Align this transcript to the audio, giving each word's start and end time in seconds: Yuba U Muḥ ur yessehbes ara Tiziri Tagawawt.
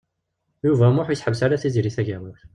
Yuba 0.65 0.85
U 0.89 0.93
Muḥ 0.95 1.07
ur 1.09 1.13
yessehbes 1.15 1.41
ara 1.45 1.61
Tiziri 1.61 1.91
Tagawawt. 1.95 2.41